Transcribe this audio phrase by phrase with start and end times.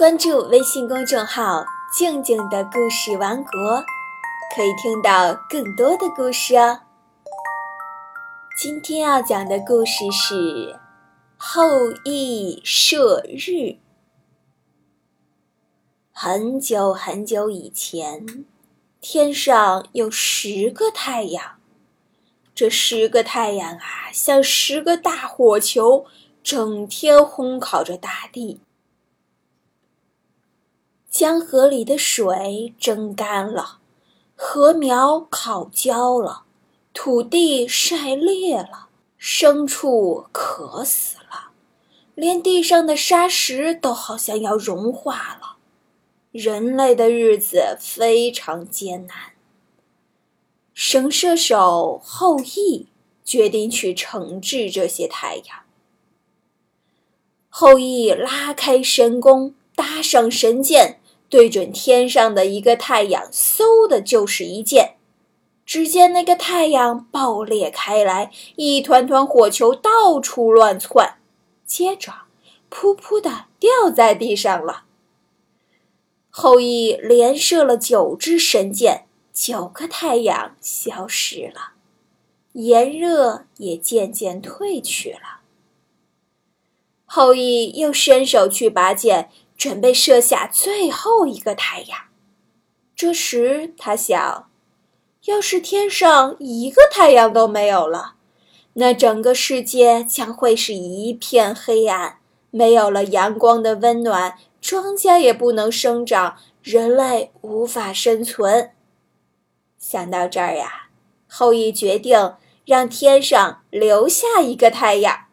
[0.00, 1.62] 关注微信公众号
[1.94, 3.84] “静静的故事王国”，
[4.56, 6.80] 可以听到更多的故事哦。
[8.56, 10.72] 今天要讲的故事是
[11.36, 13.50] 《后羿射日》。
[16.12, 18.46] 很久很久以前，
[19.02, 21.58] 天上有十个太阳，
[22.54, 26.06] 这十个太阳啊，像十个大火球，
[26.42, 28.62] 整天烘烤着大地。
[31.20, 33.80] 江河里的水蒸干了，
[34.36, 36.44] 禾苗烤焦了，
[36.94, 38.88] 土地晒裂了，
[39.20, 41.50] 牲畜渴死了，
[42.14, 45.58] 连地上的沙石都好像要融化了。
[46.32, 49.34] 人类的日子非常艰难。
[50.72, 52.88] 神射手后羿
[53.22, 55.58] 决定去惩治这些太阳。
[57.50, 60.96] 后羿拉开神弓，搭上神箭。
[61.30, 64.96] 对准天上的一个太阳，嗖的就是一箭。
[65.64, 71.18] 只见那个太阳爆裂开来，一团团火球到处乱窜，
[71.64, 72.12] 接着
[72.68, 74.82] 噗噗的掉在地上了。
[76.28, 81.74] 后羿连射了九支神箭，九个太阳消失了，
[82.54, 85.42] 炎热也渐渐退去了。
[87.04, 89.30] 后羿又伸手去拔箭。
[89.60, 91.98] 准备射下最后一个太阳。
[92.96, 94.48] 这时他想，
[95.26, 98.14] 要是天上一个太阳都没有了，
[98.72, 108.72] 那整个世界将会是一片黑暗，没有了阳光的温暖，庄稼也不能生长，人类无法生存。
[109.78, 110.88] 想到这儿呀，
[111.28, 115.26] 后羿决定让天上留下一个太阳。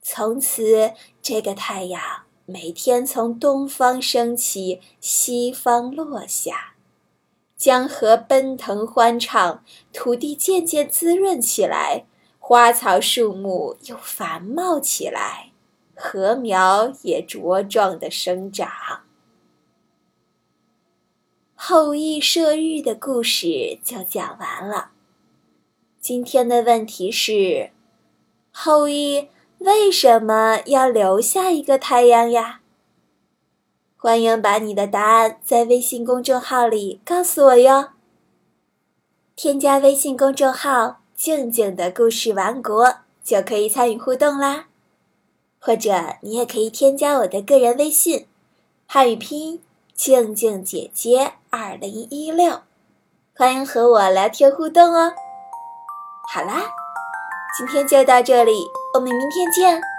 [0.00, 2.00] 从此，这个太阳。
[2.52, 6.74] 每天从东方升起，西方落下，
[7.56, 12.04] 江河奔腾欢畅，土地渐渐滋润起来，
[12.38, 15.52] 花草树木又繁茂起来，
[15.94, 18.68] 禾苗也茁壮的生长。
[21.54, 24.90] 后羿射日的故事就讲完了。
[25.98, 27.70] 今天的问题是：
[28.50, 29.28] 后羿。
[29.64, 32.60] 为什么要留下一个太阳呀？
[33.96, 37.90] 欢迎把你的答案在微信公众号里告诉我哟。
[39.36, 44.66] 添加微信公众号“静静的故事王国”就可以参与互动啦。
[45.60, 45.92] 或者
[46.22, 48.26] 你也可以添加我的个人微信，
[48.88, 49.62] 汉语拼音
[49.94, 52.62] “静静姐姐二零一六”，
[53.36, 55.12] 欢迎和我聊天互动哦。
[56.34, 56.64] 好啦。
[57.54, 59.91] 今天就到这里，我们明天见。